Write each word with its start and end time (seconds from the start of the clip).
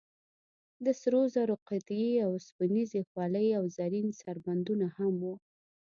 د 0.85 0.87
سرو 1.01 1.21
زرو 1.35 1.55
قطعې، 1.69 2.11
اوسپنیزې 2.31 3.01
خولۍ 3.09 3.47
او 3.59 3.63
زرین 3.77 4.07
سربندونه 4.21 4.87
هم 4.97 5.15
و. 5.23 5.25